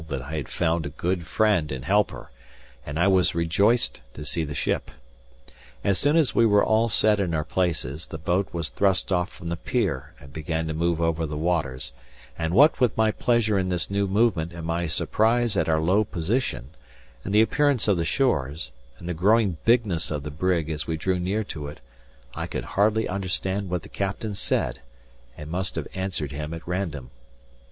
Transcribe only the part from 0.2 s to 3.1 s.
I had found a good friend and helper, and I